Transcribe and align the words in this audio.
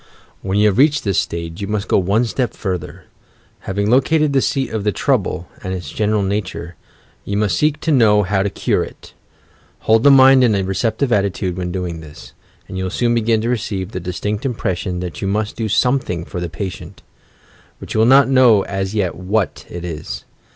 "When 0.41 0.57
you 0.57 0.65
have 0.65 0.79
reached 0.79 1.03
this 1.03 1.19
stage, 1.19 1.61
you 1.61 1.67
must 1.67 1.87
go 1.87 1.99
one 1.99 2.25
step 2.25 2.55
further. 2.55 3.03
Having 3.69 3.91
located 3.91 4.33
the 4.33 4.41
seat 4.41 4.71
of 4.71 4.83
the 4.83 4.91
trouble, 4.91 5.47
and 5.61 5.75
its 5.75 5.91
general 5.91 6.23
nature, 6.23 6.75
you 7.23 7.37
must 7.37 7.55
seek 7.55 7.79
to 7.81 7.91
know 7.91 8.23
how 8.23 8.41
to 8.41 8.49
cure 8.49 8.83
it. 8.83 9.13
Hold 9.81 10.01
the 10.01 10.09
mind 10.09 10.43
in 10.43 10.55
a 10.55 10.63
receptive 10.63 11.11
attitude, 11.13 11.55
when 11.55 11.71
doing 11.71 12.01
this, 12.01 12.33
and 12.67 12.79
you 12.79 12.85
will 12.85 12.89
soon 12.89 13.13
begin 13.13 13.41
to 13.41 13.49
receive 13.49 13.91
the 13.91 13.99
distinct 13.99 14.43
impression 14.43 15.01
that 15.01 15.21
you 15.21 15.27
must 15.27 15.55
do 15.55 15.69
something 15.69 16.25
for 16.25 16.39
the 16.39 16.49
patient— 16.49 17.03
but 17.79 17.93
you 17.93 17.99
will 17.99 18.07
not 18.07 18.27
know 18.27 18.63
as 18.63 18.95
yet 18.95 19.13
u^hat 19.13 19.69
it 19.69 19.85
is. 19.85 20.25